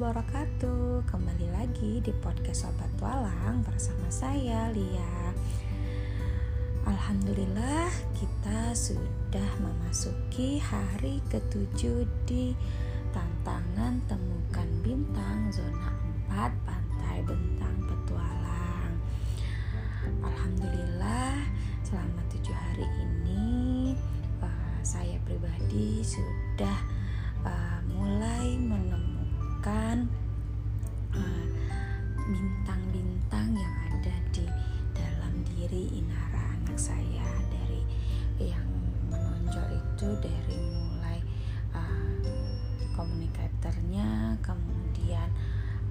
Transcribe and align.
wabarakatuh. 0.00 1.04
Kembali 1.12 1.52
lagi 1.52 2.00
di 2.00 2.08
podcast 2.24 2.64
Sobat 2.64 2.88
Tualang 2.96 3.60
bersama 3.60 4.08
saya 4.08 4.72
Lia. 4.72 5.36
Alhamdulillah 6.88 7.92
kita 8.16 8.72
sudah 8.72 9.60
memasuki 9.60 10.56
hari 10.56 11.20
ketujuh 11.28 12.08
di 12.24 12.56
tantangan 13.12 14.00
temukan 14.08 14.68
bintang 14.80 15.49
itu 40.00 40.16
dari 40.16 40.56
mulai 40.72 41.20
uh, 41.76 42.24
komunikatornya 42.96 44.32
kemudian 44.40 45.28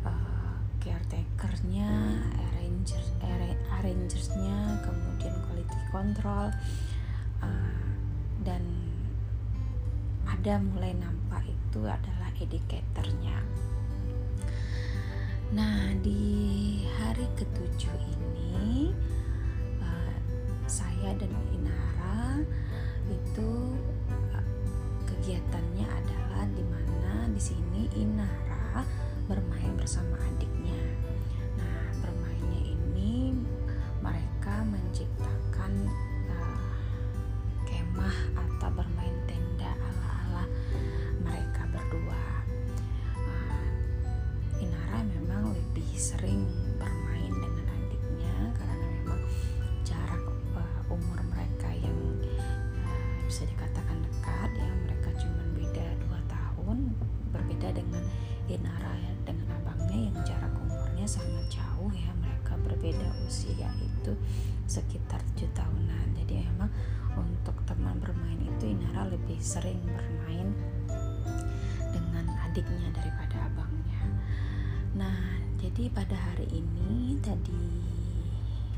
uh, 0.02 0.58
caretakernya 0.82 2.18
arranger 2.34 3.06
arrangersnya 3.70 4.82
kemudian 4.82 5.38
quality 5.46 5.78
control 5.94 6.50
uh, 7.46 7.86
dan 8.42 8.66
ada 10.26 10.58
mulai 10.58 10.98
nampak 10.98 11.46
itu 11.46 11.86
adalah 11.86 12.34
educatornya. 12.42 13.46
Nah 15.54 15.94
di 16.02 16.82
hari 16.98 17.30
ketujuh 17.38 17.94
ini 17.94 18.19
sering 46.10 46.42
bermain 46.82 47.30
dengan 47.30 47.70
adiknya 47.70 48.38
karena 48.58 48.88
memang 48.98 49.22
jarak 49.86 50.24
uh, 50.58 50.82
umur 50.90 51.22
mereka 51.30 51.70
yang 51.70 51.94
uh, 52.82 53.14
bisa 53.30 53.46
dikatakan 53.46 54.02
dekat 54.02 54.50
ya 54.58 54.70
mereka 54.90 55.14
cuma 55.22 55.46
beda 55.54 55.86
dua 56.02 56.20
tahun 56.26 56.98
berbeda 57.30 57.78
dengan 57.78 58.02
Inara 58.50 58.98
ya, 58.98 59.14
dengan 59.22 59.54
abangnya 59.62 60.10
yang 60.10 60.18
jarak 60.26 60.50
umurnya 60.58 61.06
sangat 61.06 61.46
jauh 61.54 61.94
ya 61.94 62.10
mereka 62.18 62.58
berbeda 62.58 63.06
usia 63.30 63.70
itu 63.78 64.18
sekitar 64.66 65.22
7 65.38 65.46
tahunan. 65.54 66.18
Jadi 66.18 66.42
emang 66.42 66.74
untuk 67.14 67.54
teman 67.70 68.02
bermain 68.02 68.42
itu 68.42 68.74
Inara 68.74 69.06
lebih 69.14 69.38
sering 69.38 69.78
bermain 69.86 70.58
dengan 71.94 72.26
adiknya 72.50 72.90
daripada 72.98 73.46
abangnya. 73.46 74.02
Nah 74.98 75.49
jadi 75.60 75.92
pada 75.92 76.16
hari 76.16 76.48
ini 76.56 77.20
tadi 77.20 77.68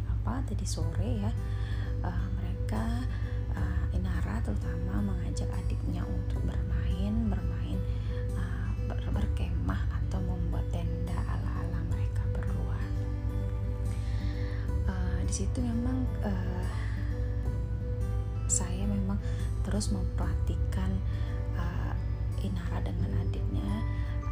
apa 0.10 0.42
tadi 0.50 0.66
sore 0.66 1.22
ya 1.22 1.32
uh, 2.02 2.28
mereka 2.42 3.06
uh, 3.54 3.86
Inara 3.94 4.42
terutama 4.42 5.14
mengajak 5.14 5.50
adiknya 5.54 6.02
untuk 6.06 6.42
bermain 6.42 7.14
bermain 7.30 7.78
uh, 8.34 8.70
ber 8.90 8.98
berkemah 9.14 9.82
atau 10.02 10.20
membuat 10.26 10.66
tenda 10.74 11.18
ala-ala 11.30 11.80
mereka 11.94 12.26
berdua. 12.34 12.80
Uh, 14.90 15.20
di 15.30 15.34
situ 15.34 15.62
memang 15.62 16.06
uh, 16.26 16.70
saya 18.50 18.84
memang 18.90 19.22
terus 19.64 19.94
memperhatikan 19.94 20.92
uh, 21.56 21.94
Inara 22.42 22.82
dengan 22.82 23.22
adiknya 23.22 23.72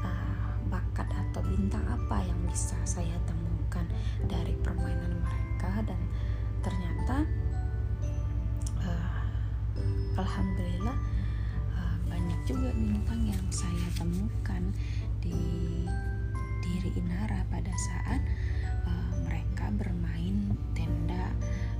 uh, 0.01 0.53
bakat 0.67 1.07
atau 1.09 1.41
bintang 1.45 1.85
apa 1.87 2.25
yang 2.25 2.38
bisa 2.49 2.73
saya 2.81 3.13
temukan 3.29 3.85
dari 4.25 4.57
permainan 4.65 5.21
mereka 5.21 5.85
dan 5.85 6.01
ternyata 6.65 7.21
uh, 8.81 9.21
alhamdulillah 10.17 10.97
uh, 11.77 11.95
banyak 12.09 12.41
juga 12.49 12.73
bintang 12.73 13.21
yang 13.29 13.45
saya 13.53 13.85
temukan 13.93 14.73
di 15.21 15.37
diri 16.65 16.89
Inara 16.97 17.45
pada 17.53 17.69
saat 17.69 18.21
uh, 18.89 19.11
mereka 19.29 19.69
bermain 19.77 20.57
tenda 20.73 21.29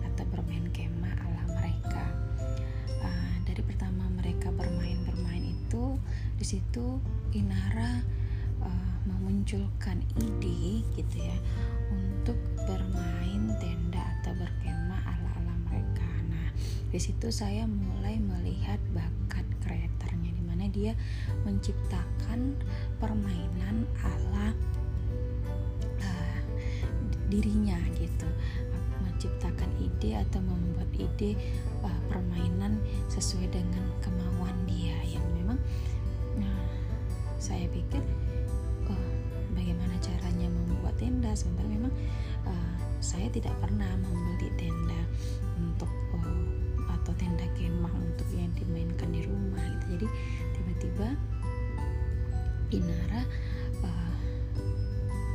atau 0.05 0.25
bermain 0.29 0.69
kemah 0.69 1.17
ala 1.17 1.43
mereka. 1.49 2.05
Uh, 3.01 3.33
dari 3.41 3.65
pertama 3.65 4.05
mereka 4.21 4.53
bermain 4.53 5.01
bermain 5.01 5.49
itu 5.49 5.97
di 6.37 6.45
situ 6.45 7.01
Inara 7.33 8.18
uh, 8.63 8.93
memunculkan 9.07 10.03
ide 10.19 10.83
gitu 10.95 11.17
ya 11.17 11.37
untuk 11.89 12.37
bermain 12.67 13.43
tenda 13.57 14.03
atau 14.19 14.33
berkemah 14.37 15.01
ala-ala 15.03 15.55
mereka. 15.65 16.05
Nah, 16.29 16.49
di 16.93 16.99
situ 17.01 17.33
saya 17.33 17.65
mulai 17.65 18.21
melihat 18.21 18.77
bakat 18.93 19.45
kreatornya 19.63 20.31
di 20.33 20.43
mana 20.45 20.69
dia 20.69 20.93
menciptakan 21.43 22.53
permainan 23.01 23.89
ala 24.05 24.53
uh, 26.03 26.39
dirinya 27.29 27.77
gitu 27.97 28.27
menciptakan 29.19 29.67
ide 29.83 30.15
atau 30.15 30.39
membuat 30.39 30.87
ide 30.95 31.35
uh, 31.83 31.99
permainan 32.07 32.79
sesuai 33.11 33.51
dengan 33.51 33.83
kemauan 33.99 34.55
dia 34.63 34.95
yang 35.03 35.25
memang 35.35 35.59
nah, 36.39 36.59
saya 37.35 37.67
pikir 37.67 37.99
uh, 38.89 39.09
bagaimana 39.53 39.95
caranya 40.01 40.47
membuat 40.49 40.97
tenda. 40.97 41.31
Sementara 41.37 41.67
memang 41.69 41.93
uh, 42.49 42.75
saya 42.99 43.31
tidak 43.31 43.55
pernah 43.63 43.89
membeli 44.03 44.51
tenda 44.59 45.01
untuk 45.55 45.89
uh, 46.17 46.45
atau 46.99 47.13
tenda 47.15 47.47
kemah 47.55 47.93
untuk 47.95 48.27
yang 48.35 48.51
dimainkan 48.57 49.09
di 49.13 49.23
rumah 49.23 49.63
gitu. 49.79 49.85
Jadi 49.95 50.07
tiba-tiba 50.57 51.07
Inara 52.69 53.25
uh, 53.81 54.13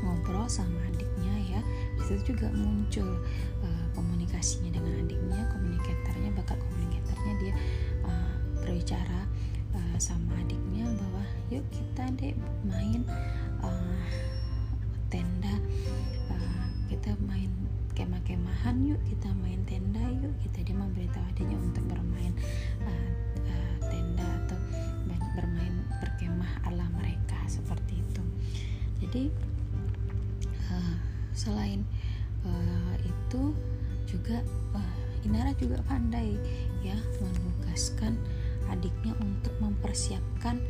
ngobrol 0.06 0.46
sama 0.46 0.78
adiknya 0.92 1.58
ya. 1.58 1.60
Di 1.98 2.02
situ 2.06 2.36
juga 2.36 2.52
muncul 2.54 3.18
uh, 3.64 3.86
komunikasinya 3.96 4.70
dengan 4.70 5.02
adiknya 5.02 5.40
komunikatornya 5.50 6.30
bakat 6.38 6.58
komunikatornya. 6.62 7.32
Dia 7.42 7.54
uh, 8.06 8.34
berbicara 8.62 9.26
uh, 9.74 9.96
sama 9.98 10.36
adiknya 10.46 10.86
bahwa 10.94 11.22
yuk 11.50 11.64
kita 11.74 12.06
dek 12.14 12.36
main 12.62 13.02
uh, 13.68 14.08
tenda. 15.08 15.54
Uh, 16.30 16.64
kita 16.92 17.16
main 17.24 17.50
kemah-kemahan 17.94 18.76
yuk 18.84 19.00
kita 19.08 19.30
main 19.40 19.60
tenda 19.64 20.02
yuk. 20.20 20.34
Kita 20.44 20.64
dia 20.64 20.76
memberitahu 20.76 21.24
adiknya 21.34 21.58
untuk 21.60 21.84
bermain 21.88 22.32
uh, 22.84 23.08
uh, 23.48 23.74
tenda 23.88 24.26
atau 24.44 24.58
bermain 25.34 25.74
berkemah 25.98 26.62
ala 26.70 26.86
mereka 26.94 27.38
seperti 27.50 27.98
itu. 27.98 28.22
Jadi 29.02 29.24
uh, 30.70 30.96
selain 31.34 31.82
uh, 32.46 32.94
itu 33.02 33.52
juga 34.06 34.38
uh, 34.78 34.94
Inara 35.26 35.56
juga 35.56 35.80
pandai 35.88 36.36
ya 36.84 36.94
menugaskan 37.18 38.14
adiknya 38.68 39.16
untuk 39.18 39.56
mempersiapkan 39.58 40.60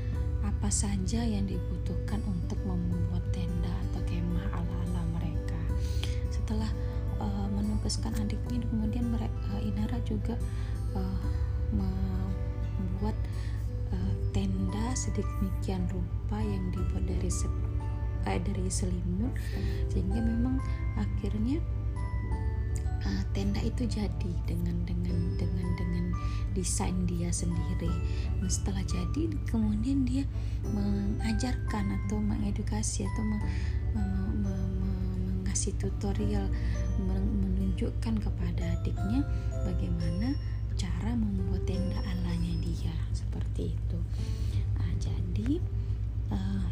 apa 0.45 0.69
saja 0.69 1.25
yang 1.25 1.49
dibutuhkan 1.49 2.21
untuk 2.29 2.61
membuat 2.69 3.25
tenda 3.33 3.73
atau 3.89 4.01
kemah 4.05 4.47
ala-ala 4.53 5.03
mereka. 5.17 5.57
Setelah 6.29 6.69
uh, 7.17 7.49
menugaskan 7.49 8.13
adiknya, 8.21 8.61
kemudian 8.69 9.09
mereka, 9.09 9.33
uh, 9.57 9.61
Inara 9.65 9.99
juga 10.05 10.37
uh, 10.93 11.25
membuat 11.73 13.17
uh, 13.91 14.15
tenda 14.37 14.93
sedemikian 14.93 15.89
rupa 15.89 16.39
yang 16.45 16.69
dibuat 16.77 17.09
dari 17.09 17.31
se 17.33 17.49
uh, 18.29 18.39
dari 18.41 18.69
selimut 18.69 19.33
sehingga 19.89 20.21
memang 20.21 20.61
akhirnya 21.01 21.61
uh, 23.05 23.23
tenda 23.37 23.61
itu 23.61 23.85
jadi 23.85 24.33
dengan 24.49 24.77
dengan 24.89 25.37
dengan 25.37 25.69
dengan 25.77 26.05
desain 26.57 27.05
dia 27.05 27.29
sendiri. 27.31 27.91
Dan 28.41 28.49
setelah 28.49 28.83
jadi 28.87 29.31
kemudian 29.49 30.09
dia 30.09 30.25
mengajarkan 30.65 31.85
atau 32.05 32.19
mengedukasi 32.19 33.05
atau 33.05 33.23
meng, 33.25 33.45
mengasih 34.43 35.75
tutorial 35.79 36.47
menunjukkan 36.99 38.15
kepada 38.23 38.63
adiknya 38.81 39.23
bagaimana 39.67 40.35
cara 40.75 41.13
membuat 41.15 41.63
tenda 41.67 41.99
alanya 42.07 42.55
dia. 42.63 42.95
Seperti 43.15 43.75
itu. 43.75 43.99
Nah, 44.79 44.93
jadi 44.99 45.51
uh, 46.31 46.67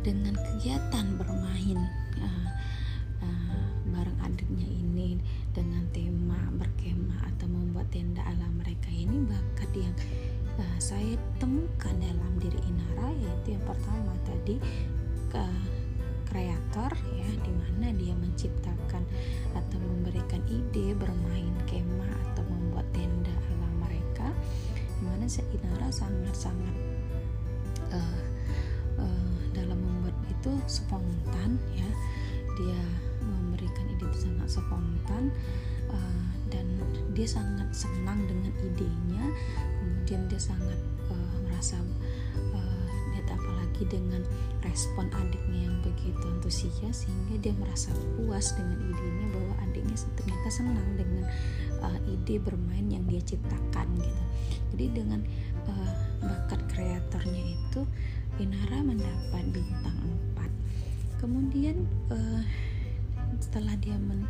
dengan 0.00 0.32
kegiatan 0.32 1.06
bermain 1.20 1.78
uh, 2.20 2.48
bareng 4.00 4.20
adiknya 4.24 4.64
ini 4.64 5.20
dengan 5.52 5.84
tema 5.92 6.40
berkemah 6.56 7.28
atau 7.36 7.44
membuat 7.52 7.84
tenda 7.92 8.24
ala 8.24 8.48
mereka 8.56 8.88
ini 8.88 9.20
bakat 9.28 9.68
yang 9.76 9.92
uh, 10.56 10.78
saya 10.80 11.20
temukan 11.36 11.92
dalam 12.00 12.32
diri 12.40 12.56
Inara 12.64 13.12
yaitu 13.12 13.60
yang 13.60 13.64
pertama 13.68 14.16
tadi 14.24 14.56
uh, 15.36 15.64
kreator 16.32 16.96
ya 17.12 17.28
di 17.44 17.52
mana 17.52 17.92
dia 17.92 18.16
menciptakan 18.16 19.04
atau 19.52 19.78
memberikan 19.84 20.40
ide 20.48 20.96
bermain 20.96 21.52
kemah 21.68 22.16
atau 22.32 22.42
membuat 22.48 22.88
tenda 22.96 23.36
ala 23.52 23.68
mereka 23.84 24.32
di 24.96 25.04
mana 25.04 25.28
Inara 25.28 25.92
sangat-sangat 25.92 26.76
uh, 27.92 28.20
itu 30.40 30.56
spontan 30.64 31.60
ya. 31.76 31.90
Dia 32.56 32.80
memberikan 33.30 33.86
ide 33.88 34.06
sangat 34.12 34.48
spontan 34.50 35.30
uh, 35.90 36.24
dan 36.50 36.66
dia 37.14 37.26
sangat 37.26 37.70
senang 37.70 38.26
dengan 38.26 38.52
idenya. 38.60 39.24
Kemudian 39.80 40.26
dia 40.26 40.40
sangat 40.40 40.78
uh, 41.08 41.36
merasa 41.46 41.78
uh, 42.54 42.86
lihat 43.14 43.26
apalagi 43.30 43.86
dengan 43.86 44.22
respon 44.66 45.08
adiknya 45.14 45.70
yang 45.70 45.78
begitu 45.80 46.24
antusias 46.26 47.06
sehingga 47.06 47.40
dia 47.40 47.54
merasa 47.56 47.94
puas 48.18 48.52
dengan 48.58 48.78
idenya 48.90 49.26
bahwa 49.32 49.54
adiknya 49.70 49.96
ternyata 50.18 50.48
senang 50.50 50.88
dengan 50.98 51.24
uh, 51.80 51.98
ide 52.10 52.36
bermain 52.42 52.86
yang 52.90 53.04
dia 53.06 53.22
ciptakan 53.22 53.86
gitu. 53.98 54.24
Jadi 54.74 54.86
dengan 54.94 55.20
uh, 55.66 55.92
bakat 56.22 56.60
kreatornya 56.70 57.58
itu 57.58 57.82
Inara 58.40 58.80
mendapat 58.80 59.44
bintang 59.52 60.00
kemudian 61.20 61.84
uh, 62.08 62.42
setelah 63.40 63.74
dia 63.80 63.96
men, 63.96 64.28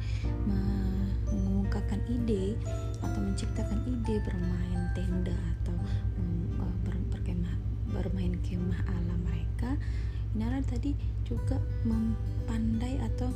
mengungkapkan 1.31 2.01
ide 2.07 2.55
atau 3.03 3.21
menciptakan 3.21 3.79
ide 3.87 4.23
bermain 4.23 4.81
tenda 4.95 5.35
atau 5.61 5.77
uh, 6.59 6.75
ber, 6.87 6.95
berkemah 7.15 7.55
bermain 7.91 8.35
kemah 8.43 8.81
ala 8.87 9.15
mereka 9.27 9.75
Inara 10.31 10.63
tadi 10.63 10.95
juga 11.27 11.59
mempandai 11.83 13.03
atau 13.03 13.27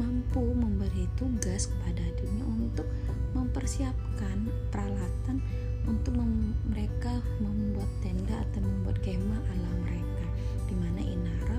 mampu 0.00 0.40
memberi 0.56 1.04
tugas 1.20 1.68
kepada 1.68 2.00
adiknya 2.00 2.44
untuk 2.48 2.88
mempersiapkan 3.36 4.48
peralatan 4.72 5.44
untuk 5.84 6.16
mem 6.16 6.56
mereka 6.72 7.20
membuat 7.44 7.88
tenda 8.00 8.40
atau 8.48 8.64
membuat 8.64 8.96
kemah 9.04 9.42
ala 9.44 9.70
mereka. 9.84 10.24
Di 10.64 10.74
mana 10.76 11.00
Inara 11.04 11.58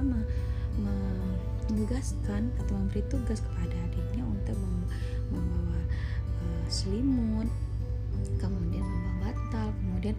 menugaskan 1.79 2.51
atau 2.59 2.75
memberi 2.75 2.99
tugas 3.07 3.39
kepada 3.39 3.71
adiknya 3.87 4.27
untuk 4.27 4.59
membawa 5.31 5.79
uh, 6.43 6.65
selimut 6.67 7.47
kemudian 8.35 8.83
membawa 8.83 9.31
batal 9.31 9.71
kemudian 9.79 10.15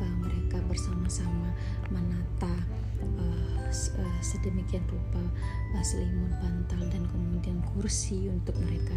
uh, 0.00 0.14
mereka 0.24 0.56
bersama-sama 0.64 1.52
menata 1.92 2.48
uh, 3.04 3.68
sedemikian 4.24 4.80
rupa 4.88 5.20
uh, 5.76 5.84
selimut 5.84 6.32
bantal 6.40 6.80
dan 6.88 7.04
kemudian 7.12 7.60
kursi 7.76 8.32
untuk 8.32 8.56
mereka 8.64 8.96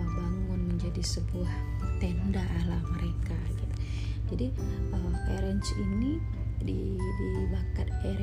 uh, 0.00 0.08
bangun 0.16 0.64
menjadi 0.64 1.04
sebuah 1.04 1.52
tenda 2.00 2.40
ala 2.64 2.80
mereka 2.96 3.36
gitu. 3.52 3.76
jadi 4.32 4.46
uh, 4.96 5.12
arrange 5.36 5.76
ini 5.76 6.16
di, 6.64 6.96
di 6.96 7.28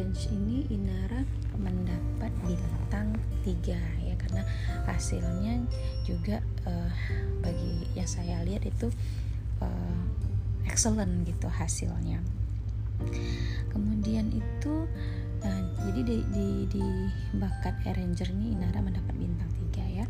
arrange 0.07 0.31
ini 0.31 0.63
Inara 0.71 1.19
mendapat 1.59 2.31
bintang 2.48 3.19
tiga 3.44 3.75
ya 4.00 4.15
karena 4.15 4.39
hasilnya 4.88 5.68
juga 6.07 6.39
uh, 6.63 6.88
bagi 7.44 7.92
yang 7.92 8.07
saya 8.07 8.39
lihat 8.48 8.63
itu 8.63 8.88
uh, 9.59 10.04
excellent 10.63 11.27
gitu 11.27 11.51
hasilnya. 11.51 12.24
Kemudian 13.68 14.31
itu 14.31 14.88
uh, 15.44 15.62
jadi 15.92 16.00
di, 16.07 16.18
di, 16.31 16.48
di 16.71 16.86
bakat 17.36 17.75
arranger 17.83 18.31
ini 18.31 18.56
Inara 18.56 18.80
mendapat 18.80 19.12
bintang 19.12 19.51
tiga 19.59 19.83
ya. 19.92 20.06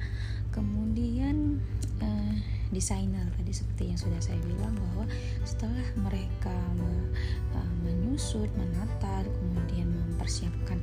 Kemudian 0.53 1.57
uh, 2.05 2.37
desainer 2.77 3.25
tadi 3.33 3.49
seperti 3.49 3.89
yang 3.89 3.97
sudah 3.97 4.21
saya 4.21 4.37
bilang 4.45 4.77
bahwa 4.77 5.09
setelah 5.41 5.81
mereka 5.97 6.53
me, 6.77 7.09
uh, 7.57 7.73
menyusut, 7.81 8.53
menata, 8.53 9.25
kemudian 9.25 9.89
mempersiapkan 9.89 10.77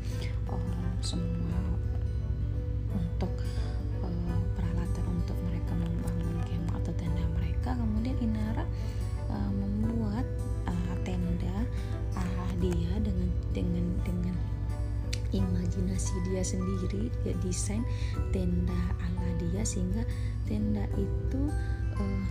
uh, 0.50 0.90
semua 0.98 1.62
untuk 2.90 3.30
uh, 4.02 4.42
peralatan 4.58 5.04
untuk 5.06 5.38
mereka 5.46 5.70
membangun 5.78 6.38
kemah 6.50 6.74
atau 6.82 6.92
tenda 6.98 7.22
mereka, 7.38 7.78
kemudian 7.78 8.18
Inara 8.18 8.66
uh, 9.30 9.50
membuat 9.54 10.26
uh, 10.66 10.94
tenda 11.06 11.62
uh, 12.18 12.50
dia 12.58 12.90
dengan 13.06 13.30
dengan 13.54 13.86
dengan 14.02 14.34
imajinasi 15.30 16.14
dia 16.26 16.42
sendiri 16.42 17.10
dia 17.22 17.34
desain 17.42 17.86
tenda 18.34 18.82
ala 18.98 19.26
dia 19.38 19.62
sehingga 19.62 20.02
tenda 20.46 20.86
itu 20.94 21.50
uh, 21.98 22.26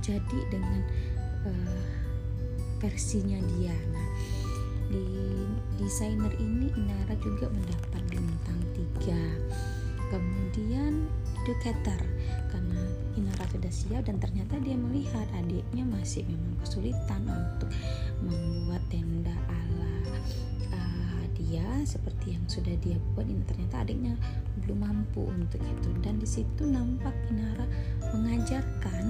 jadi 0.00 0.38
dengan 0.48 0.82
uh, 1.44 1.80
versinya 2.78 3.38
dia. 3.56 3.74
Nah 3.92 4.08
di 4.88 5.04
desainer 5.76 6.32
ini 6.40 6.72
Inara 6.74 7.14
juga 7.20 7.52
mendapat 7.52 8.02
bintang 8.08 8.60
tiga. 8.72 9.20
Kemudian 10.08 11.04
educator 11.44 12.00
karena 12.48 12.80
Inara 13.16 13.44
sudah 13.52 13.72
siap 13.72 14.08
dan 14.08 14.16
ternyata 14.16 14.56
dia 14.64 14.76
melihat 14.76 15.28
adiknya 15.36 15.84
masih 15.84 16.24
memang 16.24 16.56
kesulitan 16.64 17.22
untuk 17.28 17.68
membuat 18.24 18.80
tenda 18.88 19.36
ala 19.48 19.92
dia 21.38 21.66
seperti 21.86 22.34
yang 22.34 22.44
sudah 22.50 22.74
dia 22.82 22.98
buat 23.14 23.24
ini. 23.24 23.42
Ternyata 23.46 23.86
adiknya 23.86 24.14
belum 24.66 24.82
mampu 24.82 25.22
untuk 25.30 25.62
itu. 25.62 25.90
Dan 26.02 26.18
di 26.18 26.26
situ 26.26 26.66
nampak 26.66 27.14
Inara 27.30 27.64
mengajarkan 28.10 29.04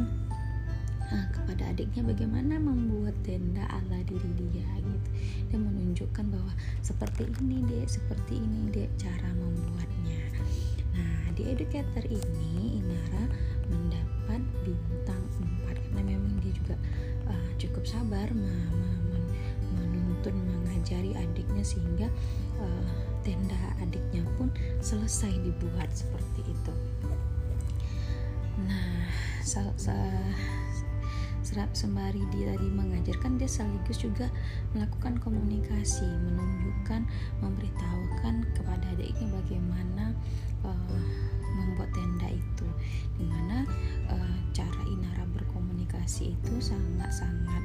nah, 1.08 1.26
kepada 1.32 1.72
adiknya 1.72 2.04
bagaimana 2.04 2.60
membuat 2.60 3.16
tenda 3.24 3.64
ala 3.72 4.04
diri 4.04 4.30
dia 4.36 4.68
gitu. 4.84 5.08
Dan 5.48 5.64
menunjukkan 5.64 6.24
bahwa 6.28 6.52
seperti 6.84 7.24
ini 7.40 7.64
dek 7.64 7.88
seperti 7.88 8.36
ini 8.36 8.68
dek 8.68 8.92
cara 9.00 9.32
membuatnya. 9.32 10.20
Nah 10.92 11.32
di 11.32 11.48
educator 11.48 12.04
ini 12.04 12.84
Inara 12.84 13.24
mendapat 13.72 14.40
bintang 14.64 15.22
4 15.64 15.76
karena 15.88 16.00
memang 16.14 16.36
dia 16.44 16.52
juga 16.52 16.76
uh, 17.32 17.50
cukup 17.56 17.84
sabar 17.88 18.28
menuntun 20.18 20.66
mengajari 20.66 21.14
adiknya 21.14 21.62
sehingga 21.62 22.10
uh, 22.58 22.90
tenda 23.22 23.54
adiknya 23.78 24.26
pun 24.34 24.50
selesai 24.82 25.30
dibuat 25.46 25.86
seperti 25.94 26.42
itu. 26.42 26.74
Nah 28.66 29.06
serap 31.46 31.70
sembari 31.72 32.20
dia 32.34 32.52
tadi 32.52 32.66
mengajarkan 32.66 33.38
dia 33.38 33.46
sekaligus 33.46 34.02
juga 34.02 34.26
melakukan 34.74 35.22
komunikasi 35.22 36.04
menunjukkan 36.04 37.06
memberitahukan 37.40 38.34
kepada 38.58 38.84
adiknya 38.98 39.30
bagaimana 39.38 40.04
uh, 40.66 41.06
membuat 41.54 41.94
tenda 41.94 42.26
itu. 42.34 42.66
Di 43.14 43.22
mana 43.22 43.62
uh, 44.10 44.38
cara 44.50 44.82
Inara 44.90 45.24
berkomunikasi 45.30 46.34
itu 46.34 46.54
sangat-sangat 46.58 47.62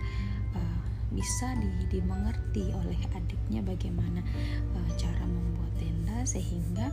bisa 1.14 1.54
di, 1.62 1.70
dimengerti 1.94 2.74
oleh 2.74 3.00
adiknya 3.14 3.62
bagaimana 3.62 4.22
uh, 4.74 4.90
cara 4.98 5.24
membuat 5.24 5.72
tenda 5.78 6.18
sehingga 6.26 6.90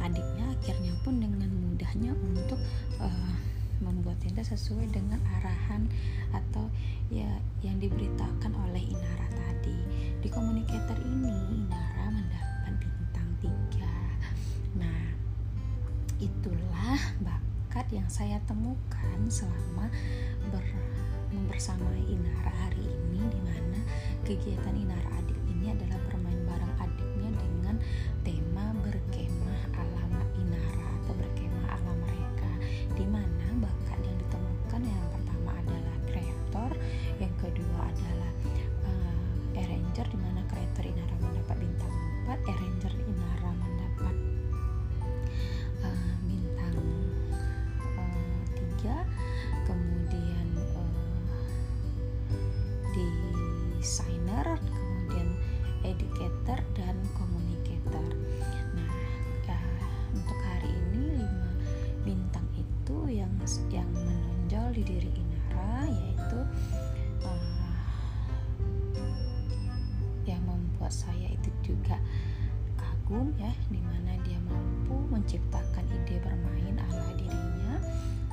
adiknya 0.00 0.48
akhirnya 0.56 0.92
pun 1.04 1.20
dengan 1.20 1.52
mudahnya 1.52 2.16
untuk 2.16 2.60
uh, 2.98 3.32
membuat 3.80 4.16
tenda 4.20 4.44
sesuai 4.44 4.92
dengan 4.92 5.20
arahan 5.40 5.88
atau 6.36 6.68
ya 7.08 7.28
yang 7.64 7.80
diberitakan 7.80 8.52
oleh 8.68 8.80
Inara 8.80 9.28
tadi. 9.32 9.76
Di 10.20 10.28
komunikator 10.28 10.96
ini 11.00 11.32
Inara 11.56 12.12
mendapat 12.12 12.74
bintang 12.76 13.28
tiga. 13.40 13.96
Nah 14.76 15.16
itulah 16.20 17.00
bakat 17.24 17.88
yang 17.88 18.08
saya 18.12 18.36
temukan 18.44 19.18
selama 19.32 19.88
ber 20.52 20.64
bersama 21.50 21.88
Inara 22.06 22.52
hari 22.68 22.84
ini 22.84 23.09
di 23.28 23.40
mana 23.44 23.80
kegiatan 24.24 24.72
Inara 24.72 25.19
saya 70.90 71.30
itu 71.30 71.50
juga 71.62 71.96
kagum 72.74 73.30
ya 73.38 73.50
di 73.70 73.78
mana 73.78 74.18
dia 74.26 74.38
mampu 74.46 74.98
menciptakan 75.10 75.86
ide 75.86 76.18
bermain 76.18 76.76
ala 76.90 77.10
dirinya 77.14 77.78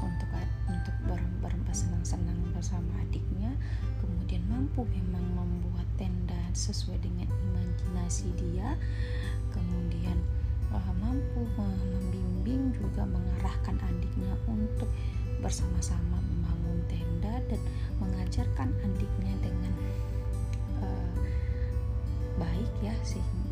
untuk 0.02 0.30
untuk 0.70 0.96
ber, 1.06 1.22
bersenang-senang 1.66 2.38
bersama 2.54 2.90
adiknya. 3.06 3.54
Kemudian 4.02 4.42
mampu 4.50 4.84
memang 4.90 5.24
membuat 5.38 5.86
tenda 6.02 6.38
sesuai 6.58 6.98
dengan 7.02 7.30
imajinasi 7.30 8.34
dia. 8.38 8.74
Kemudian 9.54 10.18
uh, 10.74 10.94
mampu 10.98 11.46
membimbing 11.56 12.74
juga 12.74 13.06
mengarahkan 13.06 13.78
adiknya 13.82 14.34
untuk 14.50 14.90
bersama-sama 15.42 16.18
membangun 16.18 16.82
tenda 16.90 17.38
dan 17.46 17.62
mengajarkan 18.02 18.70
adiknya 18.82 19.34
dengan 19.42 19.74
uh, 20.82 21.18
baik 22.38 22.72
ya 22.86 22.94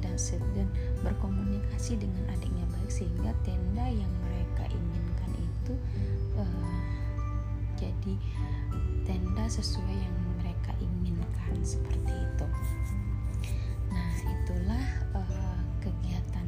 dan 0.01 0.15
dan 0.53 0.69
berkomunikasi 1.01 1.97
dengan 1.97 2.23
adiknya 2.31 2.65
baik 2.71 2.89
sehingga 2.93 3.33
tenda 3.41 3.85
yang 3.89 4.13
mereka 4.29 4.69
inginkan 4.69 5.31
itu 5.35 5.73
uh, 6.37 6.81
jadi 7.75 8.13
tenda 9.05 9.45
sesuai 9.49 9.93
yang 9.93 10.15
inginkan 10.81 11.61
seperti 11.61 12.13
itu. 12.13 12.47
Nah, 13.91 14.13
itulah 14.23 14.85
uh, 15.13 15.59
kegiatan 15.79 16.47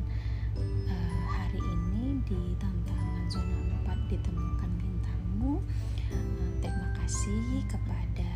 uh, 0.90 1.24
hari 1.30 1.62
ini 1.62 2.18
di 2.26 2.58
tantangan 2.58 3.26
zona 3.30 3.58
4 3.86 4.14
ditemukan 4.14 4.72
bintangmu. 4.82 5.62
Uh, 6.10 6.50
terima 6.64 6.90
kasih 7.04 7.62
kepada 7.70 8.30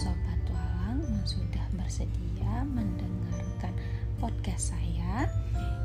sobat 0.00 0.38
tualang 0.48 1.02
yang 1.04 1.26
sudah 1.26 1.66
bersedia 1.76 2.64
mendengarkan 2.64 3.17
podcast 4.18 4.74
saya. 4.74 5.30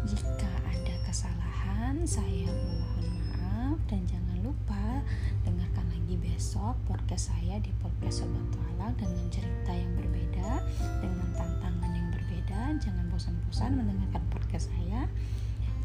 Jika 0.09 0.51
ada 0.65 0.95
kesalahan, 1.05 2.01
saya 2.03 2.49
mohon 2.49 3.07
maaf 3.29 3.77
dan 3.87 4.01
jangan 4.09 4.41
lupa 4.41 5.05
dengarkan 5.45 5.85
lagi 5.93 6.17
besok 6.17 6.75
podcast 6.89 7.29
saya 7.29 7.61
di 7.61 7.69
podcast 7.79 8.25
Sobat 8.25 8.41
Tualang 8.51 8.97
dengan 8.97 9.29
cerita 9.29 9.71
yang 9.71 9.93
berbeda, 9.95 10.65
dengan 10.99 11.29
tantangan 11.37 11.93
yang 11.93 12.09
berbeda. 12.09 12.73
Jangan 12.81 13.05
bosan-bosan 13.13 13.77
mendengarkan 13.77 14.25
podcast 14.33 14.73
saya. 14.73 15.05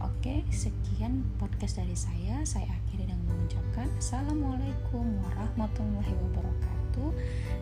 Oke, 0.01 0.41
sekian 0.49 1.29
podcast 1.37 1.77
dari 1.77 1.95
saya. 1.95 2.41
Saya 2.49 2.73
akhiri 2.73 3.13
dengan 3.13 3.29
mengucapkan 3.29 3.93
Assalamualaikum 4.01 5.05
warahmatullahi 5.21 6.17
wabarakatuh. 6.17 7.13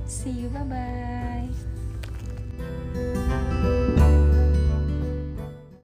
See 0.06 0.46
you, 0.46 0.48
bye-bye. 0.54 1.50